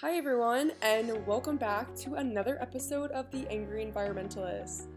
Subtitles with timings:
[0.00, 4.88] Hi, everyone, and welcome back to another episode of The Angry Environmentalist.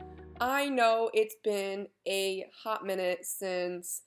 [0.41, 4.01] I know it's been a hot minute since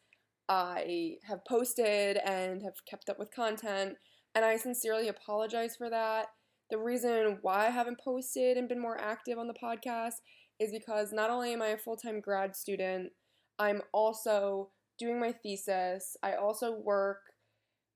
[0.48, 3.98] I have posted and have kept up with content,
[4.34, 6.26] and I sincerely apologize for that.
[6.70, 10.14] The reason why I haven't posted and been more active on the podcast
[10.58, 13.12] is because not only am I a full time grad student,
[13.60, 16.16] I'm also doing my thesis.
[16.20, 17.20] I also work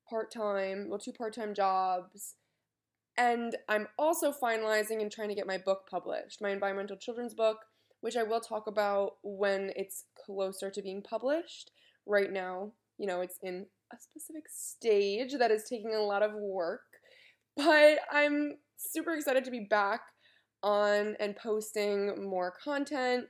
[0.08, 2.36] part time, well, two part time jobs
[3.16, 7.58] and I'm also finalizing and trying to get my book published, my environmental children's book,
[8.00, 11.70] which I will talk about when it's closer to being published.
[12.06, 16.32] Right now, you know, it's in a specific stage that is taking a lot of
[16.34, 16.82] work,
[17.56, 20.00] but I'm super excited to be back
[20.62, 23.26] on and posting more content.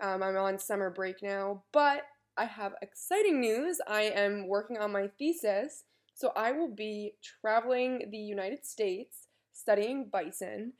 [0.00, 2.02] Um, I'm on summer break now, but
[2.36, 3.80] I have exciting news.
[3.88, 5.84] I am working on my thesis
[6.16, 7.12] so I will be
[7.42, 10.72] traveling the United States studying bison.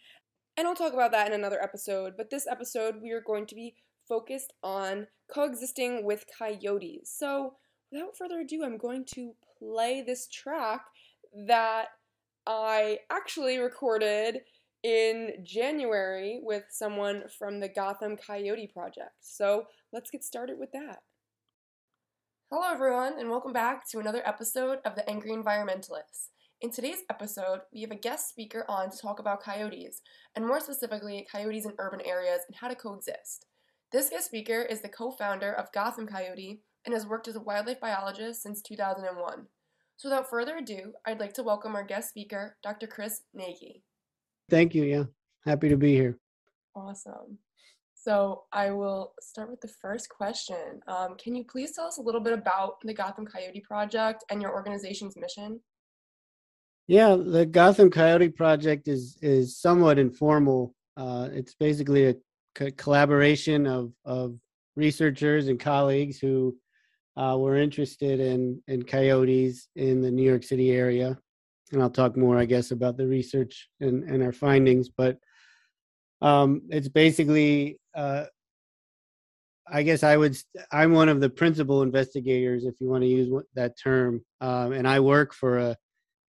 [0.56, 2.14] And I'll talk about that in another episode.
[2.16, 3.74] But this episode, we are going to be
[4.08, 7.14] focused on coexisting with coyotes.
[7.14, 7.56] So
[7.92, 10.86] without further ado, I'm going to play this track
[11.46, 11.88] that
[12.46, 14.40] I actually recorded
[14.82, 19.16] in January with someone from the Gotham Coyote Project.
[19.20, 21.00] So let's get started with that.
[22.52, 26.28] Hello, everyone, and welcome back to another episode of The Angry Environmentalist.
[26.60, 30.00] In today's episode, we have a guest speaker on to talk about coyotes,
[30.36, 33.46] and more specifically, coyotes in urban areas and how to coexist.
[33.90, 37.40] This guest speaker is the co founder of Gotham Coyote and has worked as a
[37.40, 39.46] wildlife biologist since 2001.
[39.96, 42.86] So, without further ado, I'd like to welcome our guest speaker, Dr.
[42.86, 43.82] Chris Nagy.
[44.48, 44.84] Thank you.
[44.84, 45.04] Yeah,
[45.44, 46.16] happy to be here.
[46.76, 47.38] Awesome.
[48.06, 50.80] So I will start with the first question.
[50.86, 54.40] Um, can you please tell us a little bit about the Gotham Coyote Project and
[54.40, 55.58] your organization's mission?
[56.86, 60.72] Yeah, the Gotham Coyote Project is is somewhat informal.
[60.96, 62.14] Uh, it's basically a
[62.54, 64.38] co- collaboration of of
[64.76, 66.56] researchers and colleagues who
[67.16, 71.18] uh, were interested in in coyotes in the New York City area,
[71.72, 74.88] and I'll talk more, I guess, about the research and and our findings.
[74.88, 75.18] But
[76.22, 78.24] um, it's basically uh,
[79.68, 80.36] I guess I would.
[80.70, 84.86] I'm one of the principal investigators, if you want to use that term, um, and
[84.86, 85.76] I work for a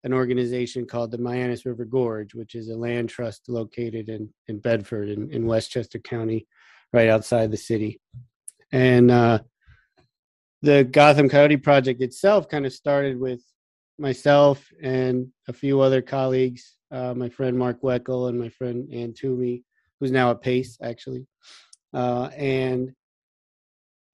[0.05, 4.59] an organization called the Mianus River Gorge, which is a land trust located in in
[4.59, 6.47] Bedford in, in Westchester County,
[6.93, 8.01] right outside the city.
[8.71, 9.39] And uh,
[10.61, 13.43] the Gotham Coyote Project itself kind of started with
[13.99, 19.15] myself and a few other colleagues, uh, my friend Mark Weckel and my friend Ann
[19.15, 19.65] Toomey,
[20.03, 21.25] who's now at Pace actually,
[21.95, 22.93] uh, and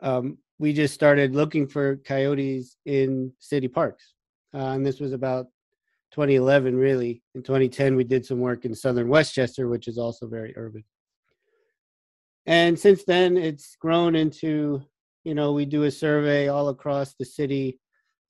[0.01, 4.13] um, we just started looking for coyotes in city parks,
[4.53, 5.47] uh, and this was about
[6.13, 7.23] 2011 really.
[7.35, 10.85] In 2010, we did some work in southern Westchester, which is also very urban.
[12.45, 14.83] And since then, it's grown into
[15.25, 17.79] you know we do a survey all across the city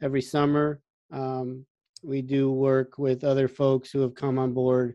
[0.00, 0.80] every summer.
[1.12, 1.66] Um,
[2.04, 4.94] we do work with other folks who have come on board,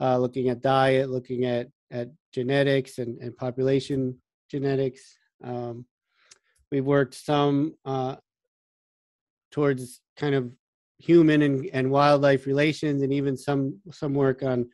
[0.00, 4.16] uh, looking at diet, looking at at genetics and, and population
[4.50, 5.16] genetics.
[5.42, 5.86] Um,
[6.70, 8.16] we've worked some uh,
[9.50, 10.52] towards kind of
[10.98, 14.68] human and, and wildlife relations and even some some work on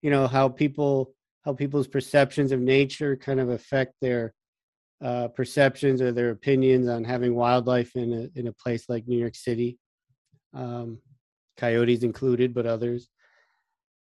[0.00, 1.12] you know how people
[1.44, 4.34] how people's perceptions of nature kind of affect their
[5.02, 9.18] uh, perceptions or their opinions on having wildlife in a in a place like New
[9.18, 9.78] York City,
[10.54, 10.98] um,
[11.56, 13.08] coyotes included, but others.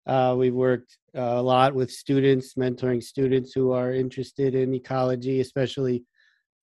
[0.08, 5.42] Uh, we've worked uh, a lot with students, mentoring students who are interested in ecology,
[5.42, 6.04] especially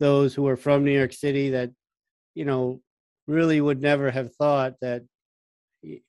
[0.00, 1.70] those who are from New York City that,
[2.34, 2.80] you know,
[3.26, 5.02] really would never have thought that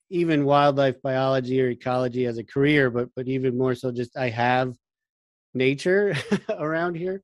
[0.10, 4.30] even wildlife biology or ecology as a career, but but even more so, just I
[4.30, 4.74] have
[5.54, 6.16] nature
[6.50, 7.22] around here,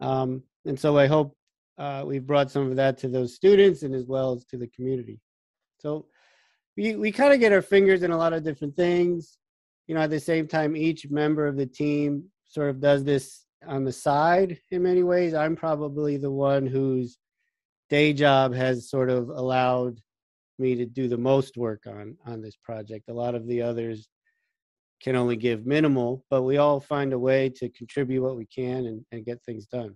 [0.00, 1.36] um, and so I hope
[1.78, 4.68] uh, we've brought some of that to those students and as well as to the
[4.68, 5.18] community.
[5.78, 6.06] So
[6.76, 9.38] we we kind of get our fingers in a lot of different things.
[9.86, 13.44] You know at the same time each member of the team sort of does this
[13.66, 15.34] on the side in many ways.
[15.34, 17.18] I'm probably the one whose
[17.90, 20.00] day job has sort of allowed
[20.58, 23.08] me to do the most work on on this project.
[23.08, 24.08] A lot of the others
[25.02, 28.86] can only give minimal but we all find a way to contribute what we can
[28.86, 29.94] and, and get things done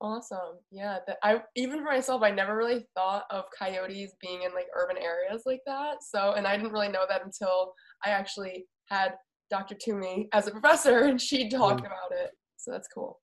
[0.00, 0.58] Awesome.
[0.70, 0.98] Yeah.
[1.06, 4.96] That I even for myself, I never really thought of coyotes being in like urban
[4.98, 6.02] areas like that.
[6.02, 7.72] So, and I didn't really know that until
[8.04, 9.14] I actually had
[9.50, 9.74] Dr.
[9.74, 11.86] Toomey as a professor and she talked yeah.
[11.86, 12.30] about it.
[12.56, 13.20] So that's cool.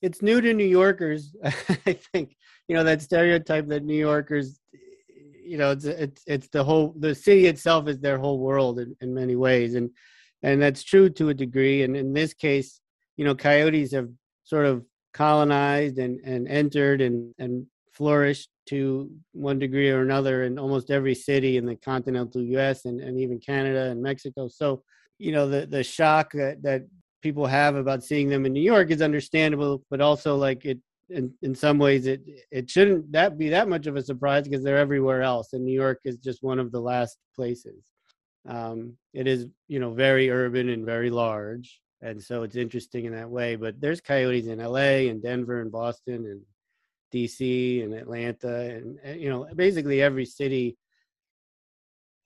[0.00, 1.36] It's new to New Yorkers.
[1.44, 2.34] I think,
[2.66, 4.58] you know, that stereotype that New Yorkers,
[5.44, 8.94] you know it's it's it's the whole the city itself is their whole world in,
[9.00, 9.90] in many ways and
[10.42, 12.80] and that's true to a degree and in this case
[13.16, 14.08] you know coyotes have
[14.44, 20.58] sort of colonized and and entered and and flourished to one degree or another in
[20.58, 24.48] almost every city in the continental US and, and even Canada and Mexico.
[24.48, 24.82] So,
[25.18, 26.82] you know, the the shock that, that
[27.22, 30.78] people have about seeing them in New York is understandable, but also like it
[31.12, 34.64] in, in some ways it it shouldn't that be that much of a surprise because
[34.64, 37.90] they're everywhere else and new york is just one of the last places
[38.48, 43.12] um, it is you know very urban and very large and so it's interesting in
[43.14, 46.40] that way but there's coyotes in la and denver and boston and
[47.12, 50.76] dc and atlanta and, and you know basically every city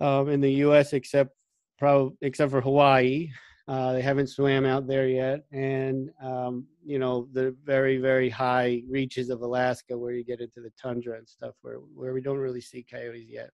[0.00, 1.31] um, in the us except
[1.78, 3.28] probably except for hawaii
[3.69, 8.82] uh, they haven't swam out there yet, and um, you know the very very high
[8.88, 12.38] reaches of Alaska where you get into the tundra and stuff where where we don't
[12.38, 13.50] really see coyotes yet.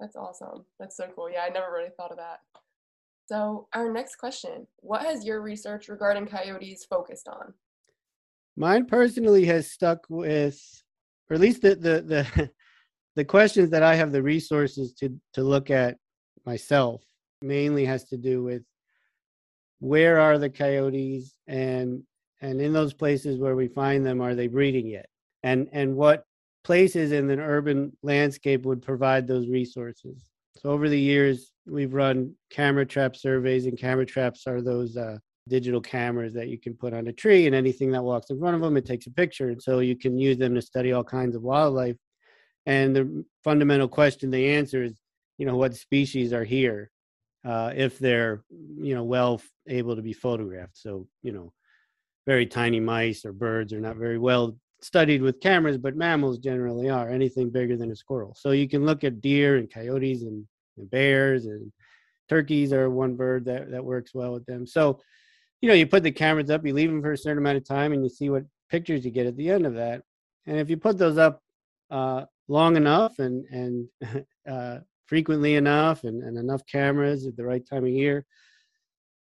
[0.00, 0.64] That's awesome.
[0.80, 1.30] That's so cool.
[1.30, 2.40] Yeah, I never really thought of that.
[3.26, 7.54] So our next question: What has your research regarding coyotes focused on?
[8.56, 10.60] Mine personally has stuck with,
[11.30, 12.50] or at least the the the,
[13.16, 15.96] the questions that I have the resources to to look at
[16.44, 17.02] myself
[17.40, 18.62] mainly has to do with
[19.80, 22.02] where are the coyotes and
[22.40, 25.06] and in those places where we find them are they breeding yet
[25.42, 26.24] and and what
[26.64, 32.34] places in an urban landscape would provide those resources so over the years we've run
[32.50, 35.16] camera trap surveys and camera traps are those uh,
[35.48, 38.54] digital cameras that you can put on a tree and anything that walks in front
[38.54, 41.04] of them it takes a picture and so you can use them to study all
[41.04, 41.96] kinds of wildlife
[42.66, 45.00] and the fundamental question they answer is
[45.38, 46.90] you know what species are here
[47.44, 48.44] uh, if they're
[48.80, 50.76] you know well able to be photographed.
[50.76, 51.52] So you know,
[52.26, 56.88] very tiny mice or birds are not very well studied with cameras, but mammals generally
[56.88, 57.08] are.
[57.08, 58.34] Anything bigger than a squirrel.
[58.36, 60.46] So you can look at deer and coyotes and,
[60.76, 61.72] and bears and
[62.28, 64.66] turkeys are one bird that that works well with them.
[64.66, 65.00] So
[65.60, 67.64] you know, you put the cameras up, you leave them for a certain amount of
[67.64, 70.02] time, and you see what pictures you get at the end of that.
[70.46, 71.40] And if you put those up
[71.90, 73.88] uh, long enough and and
[74.48, 78.24] uh, frequently enough and, and enough cameras at the right time of year,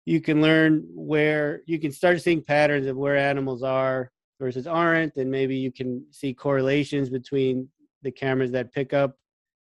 [0.04, 5.16] you can learn where you can start seeing patterns of where animals are versus aren't,
[5.16, 7.68] and maybe you can see correlations between
[8.02, 9.16] the cameras that pick up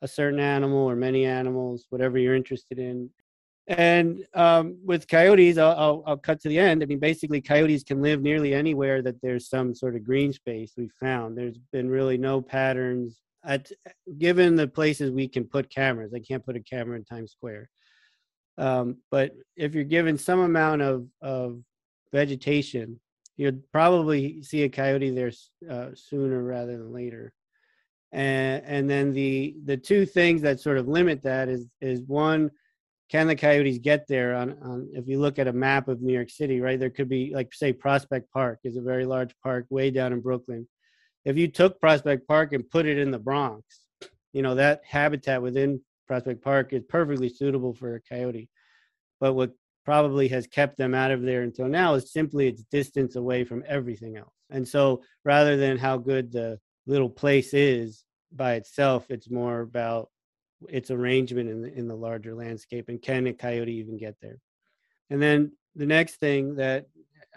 [0.02, 3.10] a certain animal or many animals, whatever you're interested in.
[3.68, 6.82] And um, with coyotes, I'll, I'll, I'll, cut to the end.
[6.84, 10.74] I mean, basically, coyotes can live nearly anywhere that there's some sort of green space.
[10.76, 13.72] We found there's been really no patterns at
[14.18, 16.14] given the places we can put cameras.
[16.14, 17.70] I can't put a camera in Times Square,
[18.58, 21.62] um, but if you're given some amount of of
[22.12, 23.00] vegetation,
[23.38, 25.32] you'd probably see a coyote there
[25.70, 27.34] uh, sooner rather than later.
[28.12, 32.52] And and then the the two things that sort of limit that is is one
[33.10, 36.14] can the coyotes get there on, on if you look at a map of new
[36.14, 39.66] york city right there could be like say prospect park is a very large park
[39.70, 40.68] way down in brooklyn
[41.26, 43.82] if you took Prospect Park and put it in the Bronx,
[44.34, 48.50] you know, that habitat within Prospect Park is perfectly suitable for a coyote.
[49.20, 49.54] But what
[49.86, 53.64] probably has kept them out of there until now is simply its distance away from
[53.68, 54.34] everything else.
[54.50, 60.10] And so rather than how good the little place is by itself, it's more about
[60.70, 64.38] its arrangement in the, in the larger landscape and can a coyote even get there?
[65.10, 66.88] And then the next thing that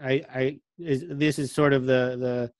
[0.00, 2.52] I, I is this is sort of the the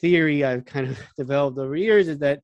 [0.00, 2.40] theory I've kind of developed over years is that,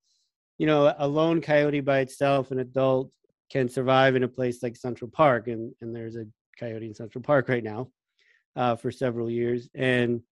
[0.59, 3.11] you know, a lone coyote by itself, an adult,
[3.51, 6.27] can survive in a place like Central Park, and and there's a
[6.59, 7.89] coyote in Central Park right now
[8.57, 10.23] uh, for several years, and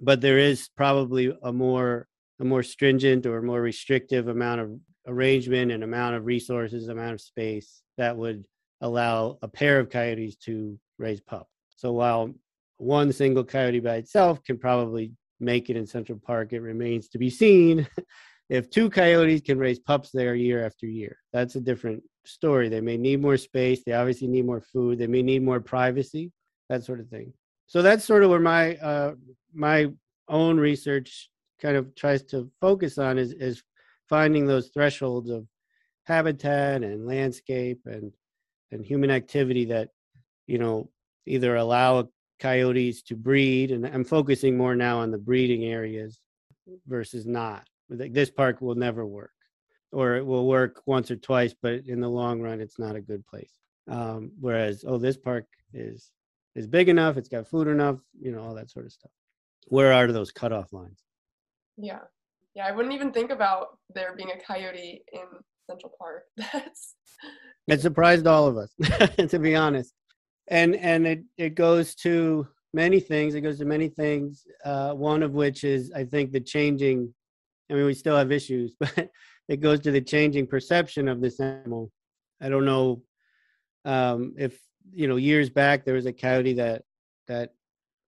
[0.00, 2.06] but there is probably a more
[2.40, 4.70] a more stringent or more restrictive amount of
[5.06, 8.44] arrangement and amount of resources, amount of space that would
[8.80, 11.50] allow a pair of coyotes to raise pups.
[11.76, 12.32] So while
[12.76, 17.18] one single coyote by itself can probably make it in Central Park, it remains to
[17.18, 17.88] be seen
[18.48, 21.16] if two coyotes can raise pups there year after year.
[21.32, 22.68] That's a different story.
[22.68, 23.82] They may need more space.
[23.84, 24.98] They obviously need more food.
[24.98, 26.32] They may need more privacy,
[26.68, 27.32] that sort of thing.
[27.66, 29.14] So that's sort of where my uh,
[29.52, 29.88] my
[30.28, 31.30] own research
[31.60, 33.62] kind of tries to focus on is is
[34.08, 35.46] finding those thresholds of
[36.04, 38.12] habitat and landscape and
[38.70, 39.90] and human activity that
[40.46, 40.90] you know
[41.26, 42.08] either allow
[42.40, 46.20] coyotes to breed and i'm focusing more now on the breeding areas
[46.86, 49.32] versus not this park will never work
[49.92, 53.00] or it will work once or twice but in the long run it's not a
[53.00, 53.52] good place
[53.90, 56.10] um, whereas oh this park is
[56.54, 59.10] is big enough it's got food enough you know all that sort of stuff
[59.68, 61.04] where are those cutoff lines
[61.76, 62.00] yeah
[62.54, 65.22] Yeah, I wouldn't even think about there being a coyote in
[65.68, 66.24] Central Park.
[66.36, 66.96] That's
[67.68, 68.74] it surprised all of us,
[69.28, 69.94] to be honest.
[70.48, 73.34] And and it, it goes to many things.
[73.34, 74.44] It goes to many things.
[74.64, 77.14] Uh, one of which is I think the changing
[77.70, 79.08] I mean we still have issues, but
[79.48, 81.90] it goes to the changing perception of this animal.
[82.40, 83.02] I don't know
[83.84, 84.60] um, if
[84.92, 86.82] you know years back there was a coyote that
[87.26, 87.50] that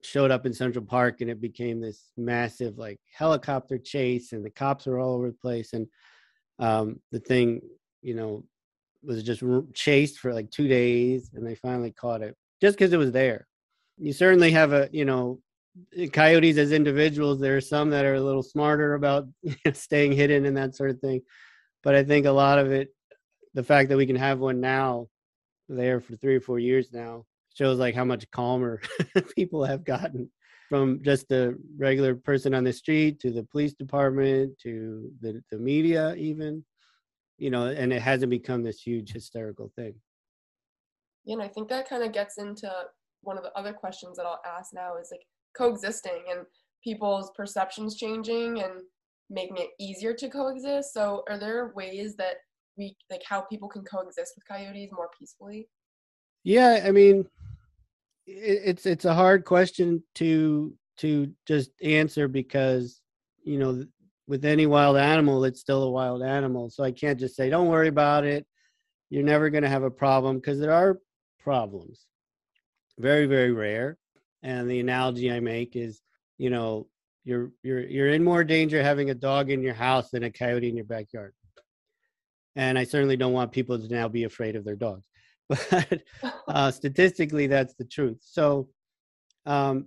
[0.02, 4.50] showed up in Central Park and it became this massive like helicopter chase and the
[4.50, 5.86] cops were all over the place and
[6.58, 7.60] um, the thing
[8.02, 8.44] you know
[9.02, 9.42] was just
[9.74, 13.46] chased for like two days and they finally caught it just because it was there
[13.98, 15.38] you certainly have a you know
[16.12, 19.28] coyotes as individuals there are some that are a little smarter about
[19.72, 21.22] staying hidden and that sort of thing.
[21.82, 22.88] But i think a lot of it
[23.54, 25.08] the fact that we can have one now
[25.68, 27.24] there for three or four years now
[27.54, 28.80] shows like how much calmer
[29.36, 30.30] people have gotten.
[30.68, 35.58] From just the regular person on the street to the police department to the, the
[35.58, 36.64] media even
[37.38, 39.94] you know and it hasn't become this huge hysterical thing.
[41.24, 42.70] Yeah and i think that kind of gets into
[43.22, 45.26] one of the other questions that i'll ask now is like
[45.56, 46.40] coexisting and
[46.82, 48.72] people's perceptions changing and
[49.28, 50.92] making it easier to coexist.
[50.92, 52.36] So are there ways that
[52.76, 55.68] we like how people can coexist with coyotes more peacefully?
[56.42, 57.26] Yeah i mean
[58.26, 63.00] it's it's a hard question to to just answer because
[63.44, 63.84] you know
[64.26, 66.70] with any wild animal it's still a wild animal.
[66.70, 68.46] So i can't just say don't worry about it.
[69.10, 71.00] You're never going to have a problem because there are
[71.40, 72.06] problems.
[72.98, 73.98] Very very rare
[74.42, 76.00] and the analogy i make is
[76.38, 76.86] you know
[77.24, 80.68] you're you're you're in more danger having a dog in your house than a coyote
[80.68, 81.34] in your backyard.
[82.56, 85.06] And i certainly don't want people to now be afraid of their dogs.
[85.70, 86.02] But
[86.48, 88.18] uh, statistically that's the truth.
[88.22, 88.68] So
[89.46, 89.86] um,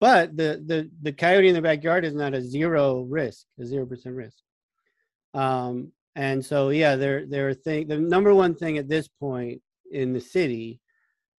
[0.00, 3.86] but the the the coyote in the backyard is not a zero risk a zero
[3.86, 4.38] percent risk.
[5.34, 9.62] Um, and so yeah there there are thing the number one thing at this point
[9.90, 10.80] in the city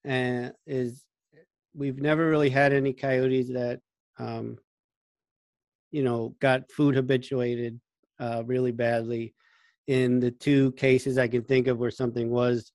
[0.08, 1.04] uh, is
[1.76, 3.80] we've never really had any coyotes that
[4.18, 4.58] um,
[5.92, 7.80] you know got food habituated
[8.20, 9.34] uh, really badly
[9.88, 12.72] in the two cases i can think of where something was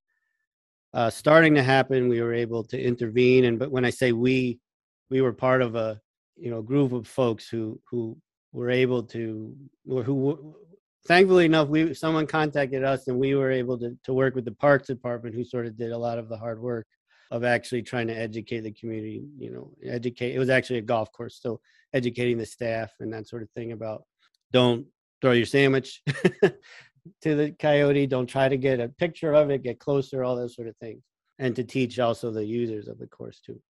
[0.94, 3.46] uh, starting to happen, we were able to intervene.
[3.46, 4.60] And but when I say we,
[5.10, 6.00] we were part of a
[6.36, 8.16] you know group of folks who who
[8.52, 9.54] were able to
[9.88, 10.56] or who
[11.06, 14.52] thankfully enough we someone contacted us and we were able to to work with the
[14.52, 16.86] parks department who sort of did a lot of the hard work
[17.34, 21.10] of actually trying to educate the community you know educate it was actually a golf
[21.12, 21.60] course so
[21.92, 24.04] educating the staff and that sort of thing about
[24.52, 24.86] don't
[25.20, 26.02] throw your sandwich
[27.22, 28.06] to the coyote.
[28.06, 31.02] Don't try to get a picture of it, get closer, all those sort of things.
[31.38, 33.60] And to teach also the users of the course too.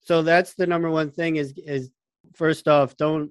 [0.00, 1.90] So that's the number one thing is is
[2.34, 3.30] first off, don't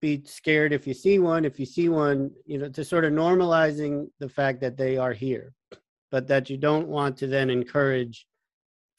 [0.00, 1.44] be scared if you see one.
[1.44, 5.12] If you see one, you know, to sort of normalizing the fact that they are
[5.12, 5.52] here,
[6.10, 8.26] but that you don't want to then encourage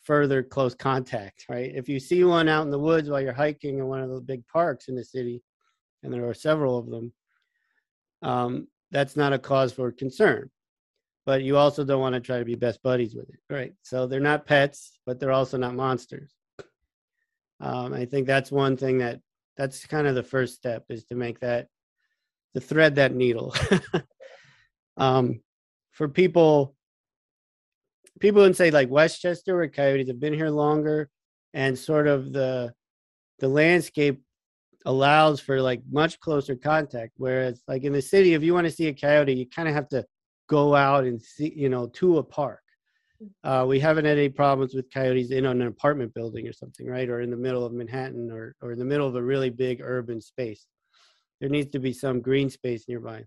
[0.10, 1.72] further close contact, right?
[1.76, 4.20] If you see one out in the woods while you're hiking in one of the
[4.20, 5.44] big parks in the city,
[6.02, 7.14] and there are several of them,
[8.24, 10.50] um, that's not a cause for concern.
[11.28, 13.76] But you also don't want to try to be best buddies with it, right?
[13.84, 16.34] So they're not pets, but they're also not monsters.
[17.60, 19.20] Um, I think that's one thing that
[19.58, 21.68] that's kind of the first step is to make that
[22.56, 23.54] to thread that needle.
[24.98, 25.42] um,
[25.92, 26.76] for people,
[28.20, 31.10] people in say like Westchester where coyotes have been here longer,
[31.54, 32.74] and sort of the
[33.40, 34.22] the landscape
[34.86, 37.14] allows for like much closer contact.
[37.18, 39.74] Whereas like in the city, if you want to see a coyote, you kind of
[39.74, 40.06] have to
[40.48, 42.62] go out and see, you know, to a park.
[43.44, 47.10] Uh, we haven't had any problems with coyotes in an apartment building or something, right?
[47.10, 49.82] Or in the middle of Manhattan or, or in the middle of a really big
[49.84, 50.66] urban space.
[51.42, 53.26] There needs to be some green space nearby.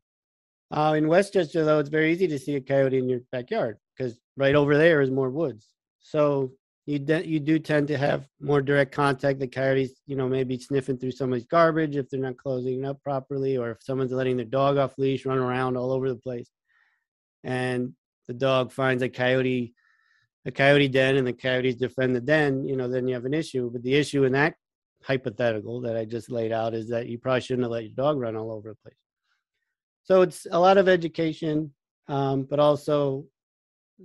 [0.71, 4.19] Uh, in Westchester, though, it's very easy to see a coyote in your backyard because
[4.37, 5.69] right over there is more woods.
[6.01, 6.53] So
[6.87, 9.39] you de- you do tend to have more direct contact.
[9.39, 13.57] The coyotes, you know, maybe sniffing through somebody's garbage if they're not closing up properly,
[13.57, 16.51] or if someone's letting their dog off leash, run around all over the place,
[17.45, 17.93] and
[18.27, 19.75] the dog finds a coyote,
[20.45, 22.65] a coyote den, and the coyotes defend the den.
[22.65, 23.71] You know, then you have an issue.
[23.71, 24.55] But the issue in that
[25.05, 28.19] hypothetical that I just laid out is that you probably shouldn't have let your dog
[28.19, 28.97] run all over the place.
[30.05, 31.73] So it's a lot of education,
[32.09, 33.27] um, but also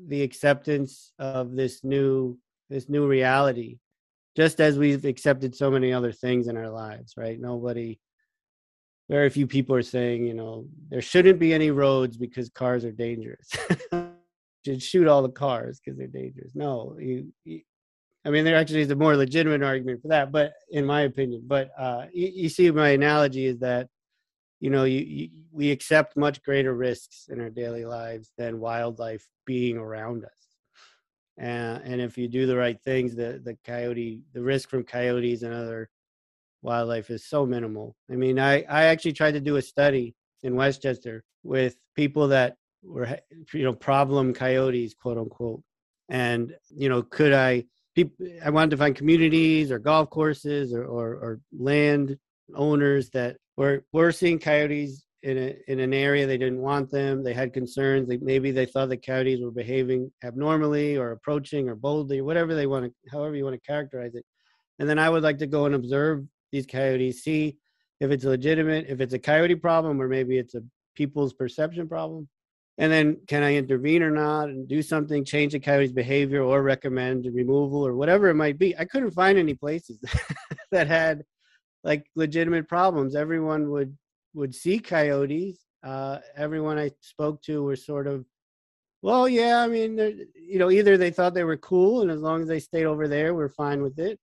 [0.08, 2.38] the acceptance of this new
[2.70, 3.78] this new reality
[4.36, 7.40] just as we've accepted so many other things in our lives right?
[7.40, 8.00] Nobody
[9.10, 12.92] very few people are saying you know there shouldn't be any roads because cars are
[12.92, 13.50] dangerous.
[14.66, 16.54] Should shoot all the cars because they're dangerous.
[16.56, 17.62] No you, you,
[18.26, 21.42] i mean there actually is a more legitimate argument for that but in my opinion
[21.48, 23.88] but uh, you, you see my analogy is that
[24.60, 29.28] you know you, you, we accept much greater risks in our daily lives than wildlife
[29.46, 30.48] being around us.
[31.38, 35.54] And if you do the right things the the coyote the risk from coyotes and
[35.54, 35.90] other
[36.62, 37.96] wildlife is so minimal.
[38.12, 42.58] I mean i i actually tried to do a study in westchester with people that
[42.84, 43.20] were
[43.54, 45.62] you know problem coyotes quote unquote.
[46.10, 50.86] And you know could i people i wanted to find communities or golf courses or,
[50.86, 52.18] or, or land
[52.56, 57.24] owners that were were seeing coyotes in a, in an area they didn't want them
[57.24, 61.76] they had concerns they, maybe they thought the coyotes were behaving abnormally or approaching or
[61.76, 64.24] boldly whatever they want to however you want to characterize it.
[64.80, 67.58] And then i would like to go and observe these coyotes see
[68.00, 70.62] if it's legitimate if it's a coyote problem or maybe it's a
[70.96, 72.28] people's perception problem.
[72.78, 76.62] And then can i intervene or not and do something change the coyote's behavior or
[76.62, 78.78] recommend removal or whatever it might be.
[78.78, 79.98] I couldn't find any places
[80.72, 81.24] that had
[81.84, 83.16] like legitimate problems.
[83.16, 83.98] Everyone would
[84.34, 88.26] would see coyotes uh, everyone i spoke to were sort of
[89.02, 89.98] well yeah i mean
[90.36, 93.08] you know either they thought they were cool and as long as they stayed over
[93.08, 94.20] there we're fine with it.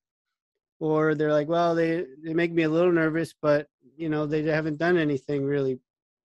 [0.80, 4.42] Or they're like well they they make me a little nervous but you know they
[4.42, 5.78] haven't done anything really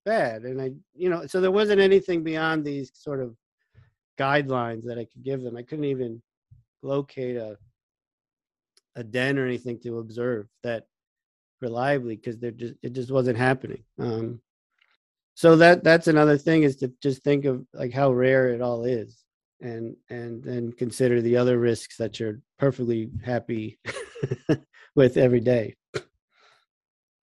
[0.04, 0.44] bad.
[0.44, 3.36] And i you know so there wasn't anything beyond these sort of
[4.18, 5.56] guidelines that i could give them.
[5.56, 6.22] I couldn't even
[6.82, 7.58] locate a
[8.96, 10.88] a den or anything to observe that
[11.62, 13.84] reliably because they're just it just wasn't happening.
[14.00, 14.42] Um
[15.36, 18.84] so that that's another thing is to just think of like how rare it all
[18.84, 19.24] is
[19.62, 23.80] and and then consider the other risks that you're perfectly happy
[24.96, 25.76] with every day.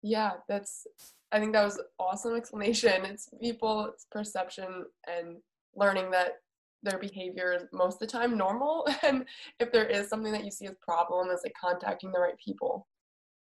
[0.02, 0.87] Yeah that's
[1.33, 3.05] i think that was awesome explanation.
[3.05, 5.37] It's people's perception and
[5.75, 6.40] learning that
[6.83, 8.87] their behavior is most of the time normal.
[9.02, 9.25] And
[9.61, 12.87] if there is something that you see as problem is like contacting the right people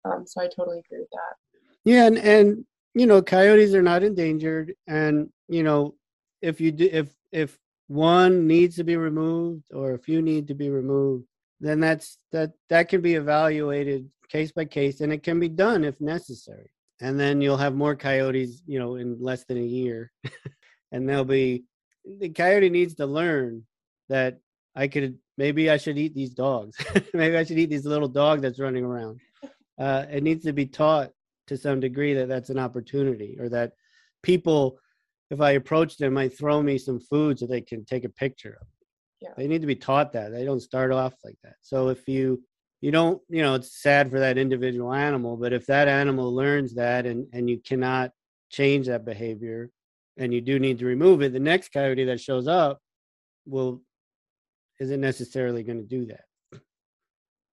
[0.05, 1.37] um, so I totally agree with that.
[1.85, 2.65] Yeah, and and
[2.95, 5.95] you know, coyotes are not endangered, and you know,
[6.43, 10.55] if you do, if if one needs to be removed or a few need to
[10.55, 11.25] be removed,
[11.61, 15.85] then that's that that can be evaluated case by case, and it can be done
[15.85, 16.71] if necessary.
[17.03, 20.13] And then you'll have more coyotes, you know, in less than a year,
[20.93, 21.65] and they'll be
[22.05, 23.65] the coyote needs to learn
[24.09, 24.39] that
[24.75, 26.77] I could maybe I should eat these dogs.
[27.15, 29.21] maybe I should eat these little dog that's running around
[29.81, 31.11] uh, it needs to be taught
[31.49, 33.73] to some degree that that's an opportunity or that
[34.23, 34.79] people
[35.31, 38.59] if i approach them might throw me some food so they can take a picture
[38.61, 38.67] of
[39.21, 39.31] yeah.
[39.37, 40.33] they need to be taught that.
[40.33, 41.57] They don't start off like that.
[41.61, 42.43] So if you
[42.81, 46.75] you don't you know it's sad for that individual animal but if that animal learns
[46.77, 48.11] that and and you cannot
[48.49, 49.71] change that behavior
[50.17, 52.79] and you do need to remove it the next coyote that shows up
[53.45, 53.83] will
[54.81, 56.25] isn't necessarily going to do that.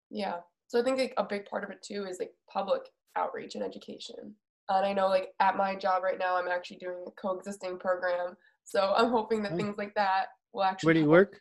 [0.09, 0.37] Yeah
[0.67, 2.81] so I think like a big part of it too is like public
[3.15, 4.35] outreach and education.
[4.69, 8.35] And I know like at my job right now, I'm actually doing a coexisting program.
[8.65, 9.57] So I'm hoping that hmm.
[9.57, 10.87] things like that will actually.
[10.87, 11.39] Where do you work?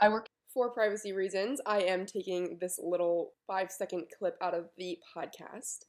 [0.00, 1.60] I work for privacy reasons.
[1.66, 5.84] I am taking this little five second clip out of the podcast.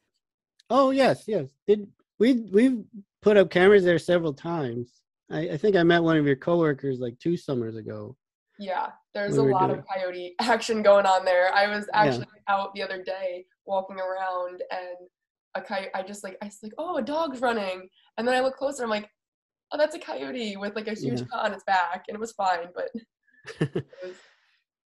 [0.70, 1.50] Oh yes, yes.
[1.68, 1.88] Did
[2.20, 2.84] we we've
[3.22, 5.02] put up cameras there several times.
[5.30, 8.16] I, I think I met one of your coworkers like two summers ago.
[8.60, 9.80] Yeah, there's a lot doing.
[9.80, 11.54] of coyote action going on there.
[11.54, 12.56] I was actually yeah.
[12.56, 15.08] out the other day walking around and
[15.56, 17.90] a coyote, I just like, I was like, oh, a dog's running.
[18.18, 19.10] And then I look closer, I'm like,
[19.72, 21.40] oh, that's a coyote with like a huge yeah.
[21.40, 22.06] on its back.
[22.08, 22.90] And it was fine, but.
[24.04, 24.16] was...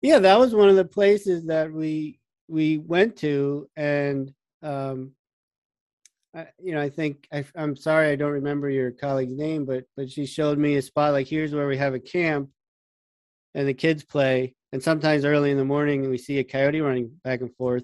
[0.01, 5.11] yeah, that was one of the places that we we went to and um
[6.35, 9.85] I, you know, I think I, am sorry I don't remember your colleague's name, but
[9.95, 12.49] but she showed me a spot like here's where we have a camp,
[13.55, 14.55] and the kids play.
[14.71, 17.83] And sometimes early in the morning, we see a coyote running back and forth.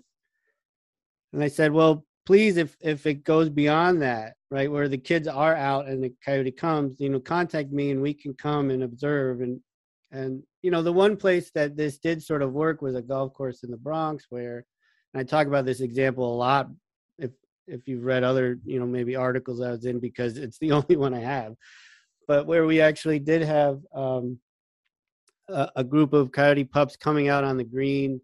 [1.33, 5.27] And I said, well, please, if if it goes beyond that, right, where the kids
[5.27, 8.83] are out and the coyote comes, you know, contact me and we can come and
[8.83, 9.41] observe.
[9.41, 9.59] And
[10.11, 13.33] and you know, the one place that this did sort of work was a golf
[13.33, 14.65] course in the Bronx, where
[15.13, 16.69] and I talk about this example a lot.
[17.17, 17.31] If
[17.67, 20.95] if you've read other, you know, maybe articles I was in because it's the only
[20.95, 21.55] one I have,
[22.27, 24.39] but where we actually did have um,
[25.47, 28.19] a, group of coyote pups coming out on the green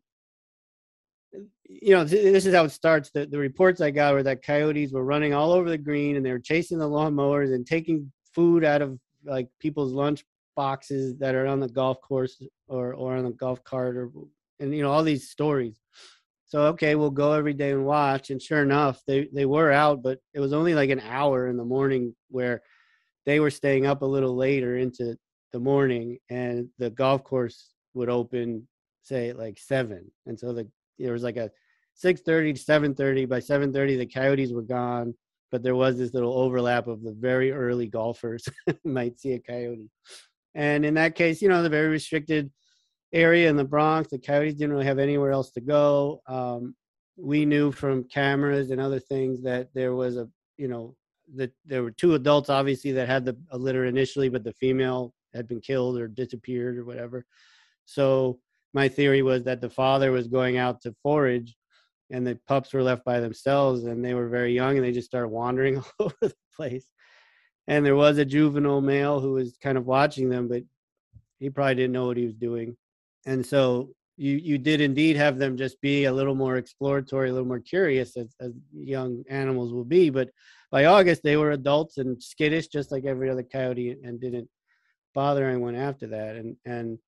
[1.81, 3.11] you know, this is how it starts.
[3.11, 6.25] The, the reports I got were that coyotes were running all over the green and
[6.25, 11.35] they were chasing the lawnmowers and taking food out of like people's lunch boxes that
[11.35, 14.11] are on the golf course or, or on the golf cart or,
[14.59, 15.79] and you know, all these stories.
[16.45, 18.29] So, okay, we'll go every day and watch.
[18.29, 21.55] And sure enough, they, they were out, but it was only like an hour in
[21.55, 22.61] the morning where
[23.25, 25.17] they were staying up a little later into
[25.51, 28.67] the morning and the golf course would open
[29.01, 30.67] say like seven and so the
[30.99, 31.49] there was like a
[32.03, 35.13] 6.30 to 7.30 by 7.30 the coyotes were gone
[35.51, 38.47] but there was this little overlap of the very early golfers
[38.85, 39.89] might see a coyote.
[40.55, 42.49] And in that case, you know, the very restricted
[43.13, 46.21] area in the Bronx, the coyotes didn't really have anywhere else to go.
[46.27, 46.75] Um,
[47.17, 50.95] we knew from cameras and other things that there was a, you know,
[51.35, 55.47] that there were two adults obviously that had the litter initially, but the female had
[55.47, 57.25] been killed or disappeared or whatever.
[57.85, 58.39] So
[58.73, 61.55] my theory was that the father was going out to forage
[62.09, 65.07] and the pups were left by themselves and they were very young and they just
[65.07, 66.85] started wandering all over the place.
[67.67, 70.63] And there was a juvenile male who was kind of watching them but
[71.39, 72.77] he probably didn't know what he was doing.
[73.25, 77.33] And so you you did indeed have them just be a little more exploratory a
[77.33, 80.09] little more curious as, as young animals will be.
[80.09, 80.29] But
[80.69, 84.49] by august they were adults and skittish just like every other coyote and didn't
[85.13, 86.99] bother anyone after that and and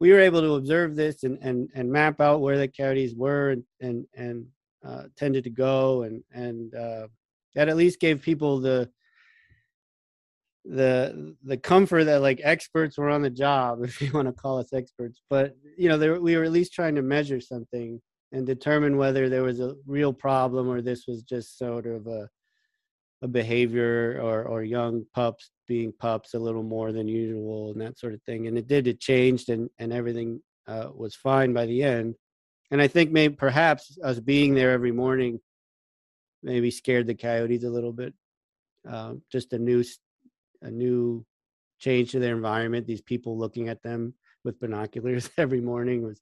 [0.00, 3.50] we were able to observe this and and and map out where the coyotes were
[3.50, 4.46] and and and
[4.84, 7.06] uh, tended to go and and uh,
[7.54, 8.90] that at least gave people the
[10.64, 14.58] the the comfort that like experts were on the job if you want to call
[14.58, 18.00] us experts but you know there, we were at least trying to measure something
[18.32, 22.28] and determine whether there was a real problem or this was just sort of a
[23.22, 27.98] a behavior or or young pups being pups a little more than usual and that
[27.98, 31.66] sort of thing and it did it changed and and everything uh, was fine by
[31.66, 32.14] the end.
[32.70, 35.40] And i think maybe perhaps us being there every morning
[36.42, 38.14] maybe scared the coyotes a little bit
[38.88, 39.84] um, just a new
[40.62, 41.24] a new
[41.78, 46.20] change to their environment these people looking at them with binoculars every morning was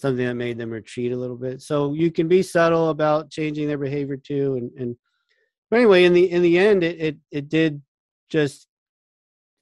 [0.00, 1.60] something that made them retreat a little bit.
[1.60, 4.96] So you can be subtle about changing their behavior too and and
[5.70, 7.80] but anyway, in the in the end, it it, it did
[8.28, 8.66] just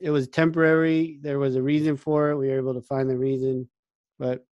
[0.01, 1.19] it was temporary.
[1.21, 2.37] There was a reason for it.
[2.37, 3.69] We were able to find the reason,
[4.19, 4.45] but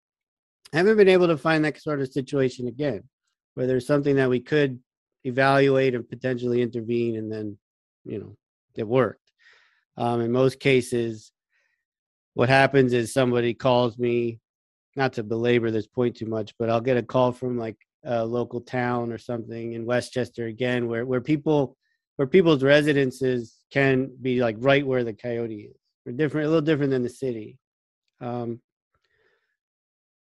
[0.73, 3.05] I haven't been able to find that sort of situation again,
[3.55, 4.81] where there's something that we could
[5.23, 7.57] evaluate and potentially intervene, and then
[8.05, 8.37] you know
[8.75, 9.31] it worked.
[9.97, 11.31] Um, in most cases,
[12.35, 14.41] what happens is somebody calls me,
[14.97, 18.25] not to belabor this point too much, but I'll get a call from like a
[18.25, 21.77] local town or something in Westchester again, where where people
[22.17, 25.77] where people's residences can be like right where the coyote is.
[26.07, 27.59] Or different, a little different than the city.
[28.21, 28.61] Um,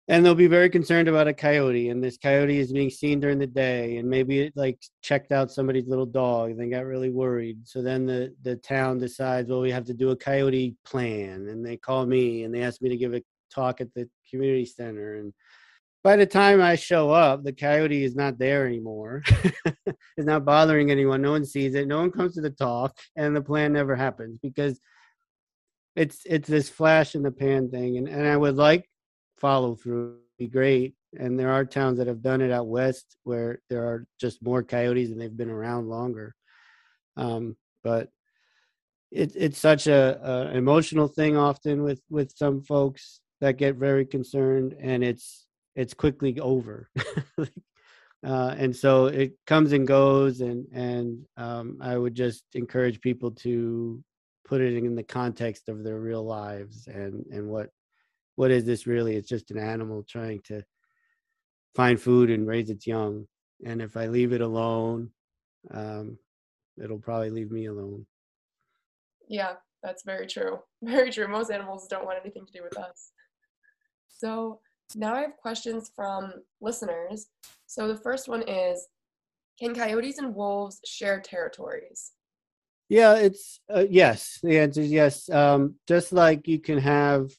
[0.09, 3.39] and they'll be very concerned about a coyote, and this coyote is being seen during
[3.39, 7.09] the day, and maybe it like checked out somebody's little dog, and they got really
[7.09, 7.67] worried.
[7.67, 11.65] So then the the town decides, well, we have to do a coyote plan, and
[11.65, 15.15] they call me and they ask me to give a talk at the community center,
[15.15, 15.33] and
[16.07, 19.23] by the time I show up, the coyote is not there anymore.
[19.85, 21.21] it's not bothering anyone.
[21.21, 21.85] No one sees it.
[21.85, 24.79] No one comes to the talk, and the plan never happens because
[25.97, 27.97] it's it's this flash in the pan thing.
[27.97, 28.89] And and I would like
[29.37, 30.95] follow through be great.
[31.19, 34.63] And there are towns that have done it out west where there are just more
[34.63, 36.35] coyotes and they've been around longer.
[37.17, 38.07] Um, but
[39.11, 44.05] it, it's such a, a emotional thing often with with some folks that get very
[44.05, 45.46] concerned, and it's
[45.77, 46.89] it's quickly over.
[47.37, 53.31] uh, and so it comes and goes, and and um, I would just encourage people
[53.31, 54.03] to
[54.43, 57.69] put it in the context of their real lives and and what
[58.35, 59.15] what is this really?
[59.15, 60.63] It's just an animal trying to
[61.75, 63.27] find food and raise its young.
[63.65, 65.09] And if I leave it alone,
[65.71, 66.19] um,
[66.81, 68.05] it'll probably leave me alone.
[69.27, 70.59] Yeah, that's very true.
[70.83, 71.27] Very true.
[71.27, 73.11] Most animals don't want anything to do with us.
[74.07, 74.59] So,
[74.95, 77.27] now I have questions from listeners.
[77.65, 78.87] So the first one is
[79.59, 82.11] Can coyotes and wolves share territories?
[82.89, 84.39] Yeah, it's uh, yes.
[84.43, 85.29] The answer is yes.
[85.29, 87.31] Um, just like you can have,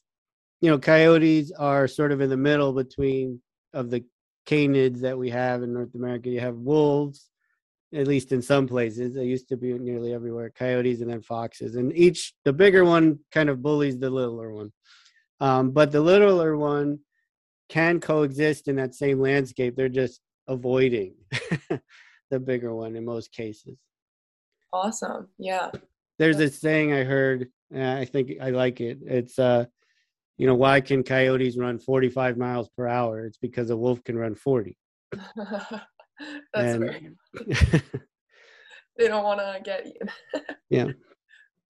[0.60, 3.40] you know, coyotes are sort of in the middle between
[3.72, 4.04] of the
[4.46, 6.28] canids that we have in North America.
[6.28, 7.30] You have wolves,
[7.94, 9.14] at least in some places.
[9.14, 10.50] They used to be nearly everywhere.
[10.50, 14.72] Coyotes and then foxes, and each the bigger one kind of bullies the littler one.
[15.40, 16.98] Um, but the littler one
[17.68, 19.76] can coexist in that same landscape.
[19.76, 21.14] They're just avoiding
[22.30, 23.76] the bigger one in most cases.
[24.72, 25.28] Awesome.
[25.38, 25.70] Yeah.
[26.18, 28.98] There's this saying I heard, I think I like it.
[29.06, 29.66] It's uh
[30.36, 33.24] you know, why can coyotes run 45 miles per hour?
[33.24, 34.76] It's because a wolf can run 40.
[35.36, 35.82] That's
[36.54, 37.82] and, right.
[38.96, 40.40] they don't want to get you.
[40.70, 40.86] yeah.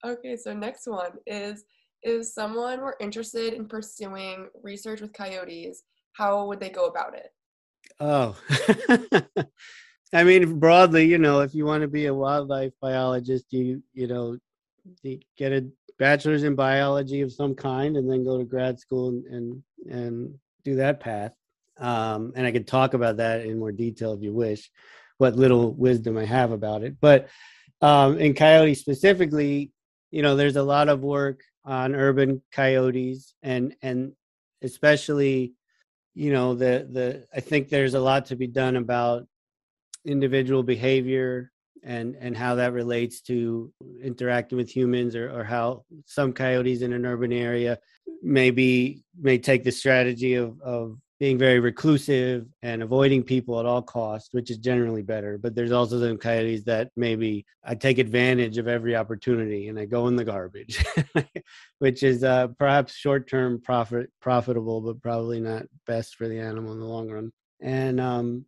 [0.05, 1.63] Okay, so next one is
[2.01, 5.83] if someone were interested in pursuing research with coyotes,
[6.13, 7.31] how would they go about it?
[7.99, 8.35] Oh,
[10.13, 14.07] I mean, broadly, you know, if you want to be a wildlife biologist, you you
[14.07, 14.37] know,
[15.03, 19.09] you get a bachelor's in biology of some kind, and then go to grad school
[19.09, 21.35] and and, and do that path.
[21.77, 24.69] Um, and I could talk about that in more detail if you wish.
[25.17, 26.95] what little wisdom I have about it.
[26.99, 27.29] But
[27.81, 29.71] um, in coyote specifically,
[30.11, 34.11] you know, there's a lot of work on urban coyotes and and
[34.63, 35.53] especially
[36.15, 39.27] you know the the i think there's a lot to be done about
[40.03, 41.51] individual behavior
[41.83, 46.91] and and how that relates to interacting with humans or, or how some coyotes in
[46.91, 47.77] an urban area
[48.23, 53.81] maybe may take the strategy of of being very reclusive and avoiding people at all
[53.81, 55.37] costs, which is generally better.
[55.37, 59.83] But there's also some coyotes that maybe I take advantage of every opportunity and I
[59.83, 60.83] go in the garbage,
[61.79, 66.79] which is uh, perhaps short-term profit profitable, but probably not best for the animal in
[66.79, 67.33] the long run.
[67.59, 68.45] And um,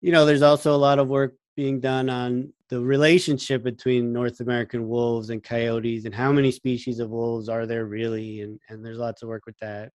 [0.00, 4.40] you know, there's also a lot of work being done on the relationship between North
[4.40, 8.84] American wolves and coyotes and how many species of wolves are there really, and and
[8.84, 9.90] there's lots of work with that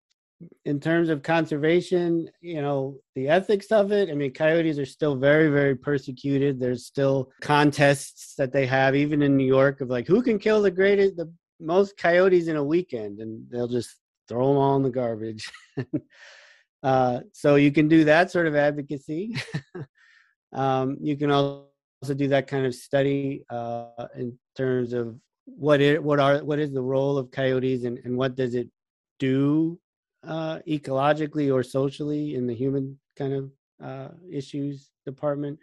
[0.66, 5.16] in terms of conservation, you know, the ethics of it, I mean, coyotes are still
[5.16, 6.60] very, very persecuted.
[6.60, 10.62] There's still contests that they have, even in New York, of like who can kill
[10.62, 14.84] the greatest, the most coyotes in a weekend, and they'll just throw them all in
[14.84, 15.50] the garbage.
[16.84, 19.36] uh, so you can do that sort of advocacy.
[20.54, 26.04] um, you can also do that kind of study uh, in terms of what it,
[26.04, 28.70] what are, what is the role of coyotes, and, and what does it
[29.18, 29.80] do
[30.26, 33.52] uh, ecologically or socially in the human kind of
[33.84, 35.60] uh, issues department.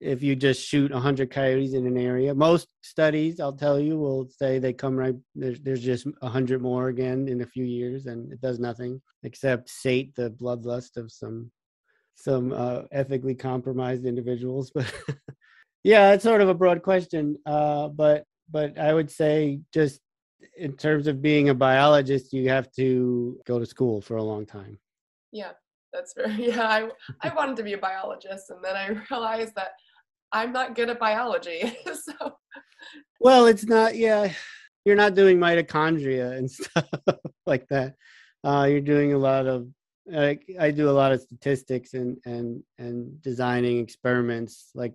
[0.00, 4.26] If you just shoot 100 coyotes in an area most studies i'll tell you will
[4.30, 8.32] say they come right there's, there's just 100 more again in a few years and
[8.32, 11.50] it does nothing except sate the bloodlust of some
[12.14, 14.72] some uh, ethically compromised individuals.
[14.74, 14.92] But
[15.84, 20.00] yeah it's sort of a broad question uh, but but i would say just
[20.56, 24.46] in terms of being a biologist, you have to go to school for a long
[24.46, 24.78] time.
[25.32, 25.52] Yeah,
[25.92, 26.62] that's very, yeah.
[26.62, 26.88] I,
[27.22, 29.72] I wanted to be a biologist and then I realized that
[30.32, 31.76] I'm not good at biology.
[31.86, 32.34] so,
[33.20, 34.32] well, it's not, yeah,
[34.84, 36.88] you're not doing mitochondria and stuff
[37.46, 37.94] like that.
[38.44, 39.68] Uh, you're doing a lot of,
[40.06, 44.70] like, I do a lot of statistics and, and, and designing experiments.
[44.74, 44.94] Like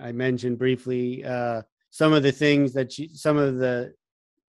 [0.00, 3.92] I mentioned briefly, uh, some of the things that you, some of the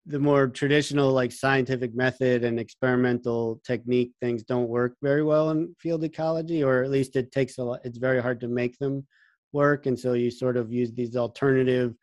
[0.06, 5.74] the more traditional like scientific method and experimental technique things don't work very well in
[5.80, 9.04] field ecology or at least it takes a lot it's very hard to make them
[9.52, 11.94] work and so you sort of use these alternative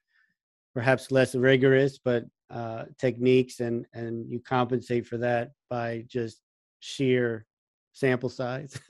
[0.74, 6.40] perhaps less rigorous but uh, techniques and and you compensate for that by just
[6.80, 7.46] sheer
[7.94, 8.80] sample size.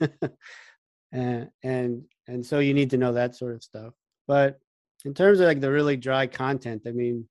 [1.12, 3.94] And and and so you need to know that sort of stuff.
[4.26, 4.58] But
[5.04, 7.28] in terms of like the really dry content i mean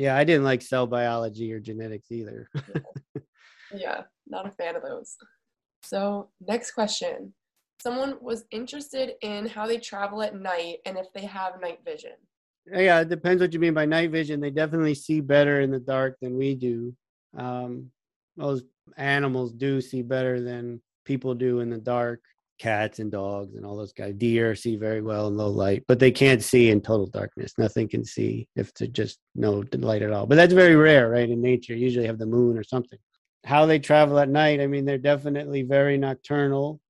[0.00, 2.48] yeah, I didn't like cell biology or genetics either.
[3.74, 5.14] yeah, not a fan of those.
[5.82, 7.34] So, next question.
[7.82, 12.12] Someone was interested in how they travel at night and if they have night vision.
[12.64, 14.40] Yeah, it depends what you mean by night vision.
[14.40, 16.96] They definitely see better in the dark than we do.
[17.36, 17.90] Um,
[18.38, 18.64] most
[18.96, 22.22] animals do see better than people do in the dark
[22.60, 24.14] cats and dogs and all those guys.
[24.14, 27.54] Deer see very well in low light, but they can't see in total darkness.
[27.56, 30.26] Nothing can see if to just no light at all.
[30.26, 31.28] But that's very rare, right?
[31.28, 32.98] In nature, you usually have the moon or something.
[33.44, 36.80] How they travel at night, I mean, they're definitely very nocturnal.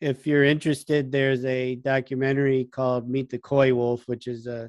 [0.00, 4.68] If you're interested, there's a documentary called Meet the Coywolf, which is a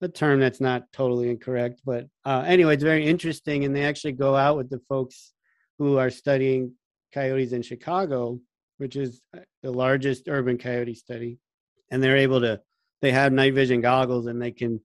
[0.00, 3.64] a term that's not totally incorrect, but uh, anyway, it's very interesting.
[3.64, 5.32] And they actually go out with the folks
[5.78, 6.72] who are studying
[7.12, 8.38] coyotes in Chicago
[8.78, 11.38] which is uh, the largest urban coyote study.
[11.90, 12.60] And they're able to,
[13.02, 14.80] they have night vision goggles and they can,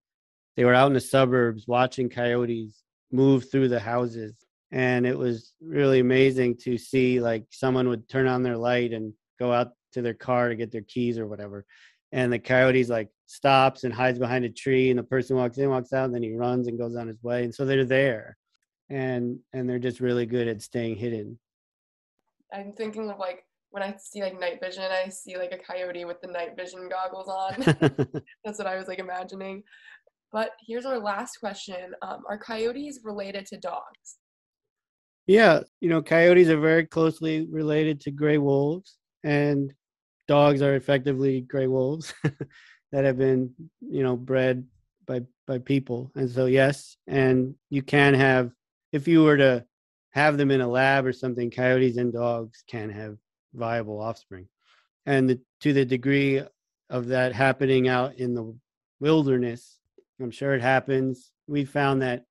[0.55, 4.35] they were out in the suburbs watching coyotes move through the houses.
[4.71, 9.13] And it was really amazing to see like someone would turn on their light and
[9.39, 11.65] go out to their car to get their keys or whatever.
[12.11, 15.69] And the coyotes like stops and hides behind a tree and the person walks in,
[15.69, 17.43] walks out, and then he runs and goes on his way.
[17.43, 18.37] And so they're there.
[18.89, 21.39] And and they're just really good at staying hidden.
[22.51, 26.05] I'm thinking of like when I see like night vision, I see like a coyote
[26.05, 27.61] with the night vision goggles on.
[28.45, 29.63] That's what I was like imagining.
[30.31, 34.17] But here's our last question um, Are coyotes related to dogs?
[35.27, 39.71] Yeah, you know, coyotes are very closely related to gray wolves, and
[40.27, 42.13] dogs are effectively gray wolves
[42.91, 44.65] that have been, you know, bred
[45.05, 46.11] by by people.
[46.15, 48.51] And so, yes, and you can have,
[48.91, 49.65] if you were to
[50.11, 53.17] have them in a lab or something, coyotes and dogs can have
[53.53, 54.47] viable offspring.
[55.05, 56.41] And the, to the degree
[56.89, 58.55] of that happening out in the
[58.99, 59.79] wilderness,
[60.21, 61.31] I'm sure it happens.
[61.47, 62.25] We found that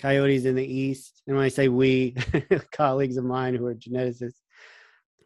[0.00, 2.16] coyotes in the east, and when I say we,
[2.72, 4.40] colleagues of mine who are geneticists,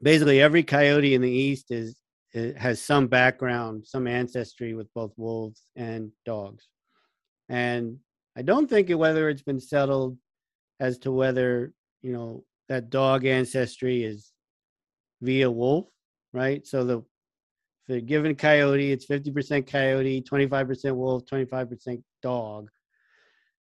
[0.03, 1.97] basically every coyote in the east is
[2.57, 6.66] has some background, some ancestry with both wolves and dogs.
[7.49, 7.99] And
[8.37, 10.16] I don't think it, whether it's been settled
[10.81, 14.33] as to whether, you know, that dog ancestry is
[15.22, 15.87] via wolf,
[16.35, 16.66] right?
[16.66, 17.02] So the
[17.87, 22.68] for a given coyote, it's 50% coyote, 25% wolf, 25% dog.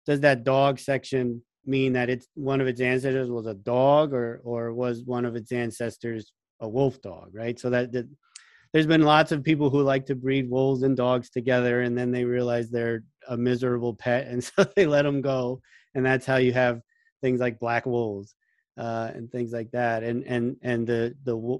[0.06, 4.40] Does that dog section mean that it's one of its ancestors was a dog or
[4.42, 7.58] or was one of its ancestors a wolf dog, right?
[7.60, 8.08] So that, that
[8.72, 12.10] there's been lots of people who like to breed wolves and dogs together and then
[12.10, 15.60] they realize they're a miserable pet and so they let them go
[15.94, 16.80] and that's how you have
[17.22, 18.34] things like black wolves
[18.78, 21.58] uh, and things like that and and and the the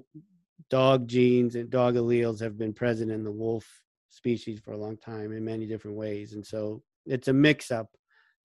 [0.69, 3.67] dog genes and dog alleles have been present in the wolf
[4.09, 7.87] species for a long time in many different ways and so it's a mix up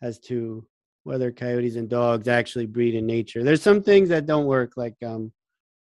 [0.02, 0.66] as to
[1.04, 4.96] whether coyotes and dogs actually breed in nature there's some things that don't work like
[5.04, 5.32] um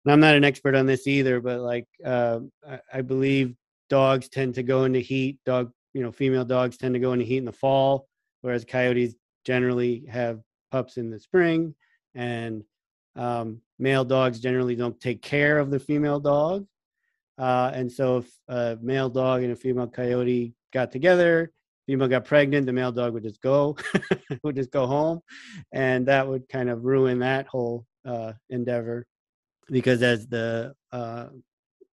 [0.07, 3.55] I'm not an expert on this either, but like uh, I, I, believe
[3.89, 5.39] dogs tend to go into heat.
[5.47, 8.09] Dog, you know, female dogs tend to go into heat in the fall,
[8.41, 10.41] whereas coyotes generally have
[10.73, 11.75] pups in the spring,
[12.15, 12.65] and
[13.17, 16.67] um, male dogs generally don't take care of the female dog.
[17.39, 21.53] Uh, and so, if a male dog and a female coyote got together,
[21.87, 23.77] female got pregnant, the male dog would just go,
[24.43, 25.21] would just go home,
[25.73, 29.07] and that would kind of ruin that whole uh, endeavor
[29.71, 31.29] because as the uh,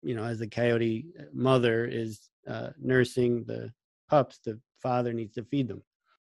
[0.02, 3.72] you know as the coyote mother is uh, nursing the
[4.08, 5.82] pups, the father needs to feed them.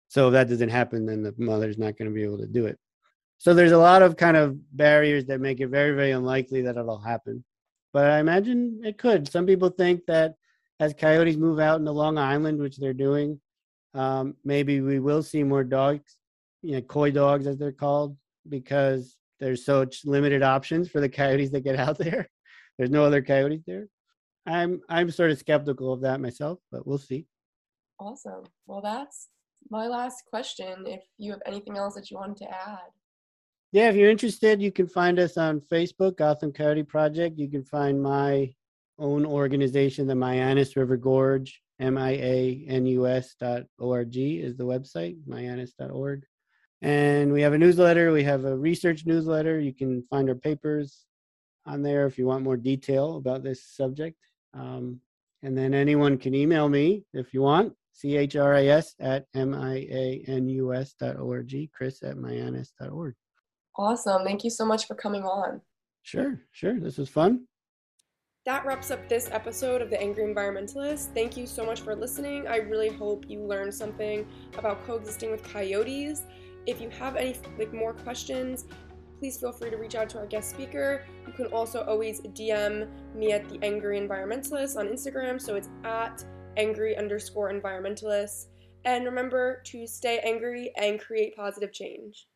[0.07, 2.65] So if that doesn't happen, then the mother's not going to be able to do
[2.65, 2.77] it.
[3.41, 6.77] So there's a lot of kind of barriers that make it very, very unlikely that
[6.77, 7.43] it'll happen.
[7.91, 9.27] But I imagine it could.
[9.27, 10.35] Some people think that
[10.79, 13.41] as coyotes move out into Long Island, which they're doing,
[13.95, 16.17] um, maybe we will see more dogs,
[16.61, 18.15] you know, coy dogs as they're called,
[18.47, 22.29] because there's such limited options for the coyotes that get out there.
[22.77, 23.87] There's no other coyotes there.
[24.45, 27.25] I'm I'm sort of skeptical of that myself, but we'll see.
[27.99, 28.43] Awesome.
[28.67, 29.29] Well, that's
[29.71, 30.85] my last question.
[30.85, 32.91] If you have anything else that you wanted to add.
[33.73, 37.39] Yeah, if you're interested, you can find us on Facebook, Gotham Coyote Project.
[37.39, 38.53] You can find my
[38.99, 46.23] own organization, the Mianus River Gorge, M-I-A-N-U-S dot O-R-G is the website, mianus.org.
[46.81, 48.11] And we have a newsletter.
[48.11, 49.59] We have a research newsletter.
[49.59, 51.05] You can find our papers
[51.65, 54.17] on there if you want more detail about this subject.
[54.53, 54.99] Um,
[55.43, 62.03] and then anyone can email me if you want, C-H-R-I-S at M-I-A-N-U-S dot O-R-G, Chris
[62.03, 63.15] at Mianus dot org.
[63.77, 64.23] Awesome.
[64.23, 65.61] Thank you so much for coming on.
[66.03, 66.79] Sure, sure.
[66.79, 67.47] This was fun.
[68.45, 71.13] That wraps up this episode of The Angry Environmentalist.
[71.13, 72.47] Thank you so much for listening.
[72.47, 76.23] I really hope you learned something about coexisting with coyotes.
[76.65, 78.65] If you have any like more questions,
[79.19, 81.05] please feel free to reach out to our guest speaker.
[81.27, 85.39] You can also always DM me at the Angry Environmentalist on Instagram.
[85.39, 86.25] So it's at
[86.57, 88.47] angry underscore environmentalist.
[88.85, 92.27] And remember to stay angry and create positive change.